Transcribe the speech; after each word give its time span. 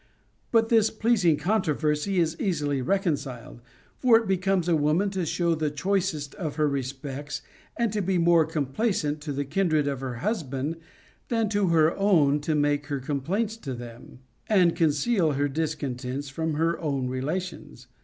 But 0.51 0.69
this 0.69 0.89
pleasing 0.89 1.37
con 1.37 1.61
troversy 1.61 2.15
is 2.15 2.35
easily 2.41 2.81
reconciled. 2.81 3.61
For 3.99 4.17
it 4.17 4.27
becomes 4.27 4.67
a 4.67 4.75
woman 4.75 5.11
tc 5.11 5.27
show 5.27 5.53
the 5.53 5.69
choicest 5.69 6.33
of 6.33 6.55
her 6.55 6.67
respects 6.67 7.43
and 7.77 7.93
to 7.93 8.01
be 8.01 8.17
more 8.17 8.47
com 8.47 8.65
plaisant 8.65 9.19
to 9.21 9.31
the 9.31 9.45
kindred 9.45 9.87
of 9.87 9.99
her 9.99 10.15
husband 10.15 10.77
than 11.27 11.49
to 11.49 11.67
her 11.67 11.95
own 11.95 12.39
to 12.39 12.55
make 12.55 12.87
her 12.87 12.99
complaints 12.99 13.55
to 13.57 13.75
them, 13.75 14.21
and 14.49 14.75
conceal 14.75 15.33
her 15.33 15.47
discon 15.47 15.95
tents 15.97 16.29
from 16.31 16.55
her 16.55 16.79
own 16.79 17.07
relations. 17.07 17.85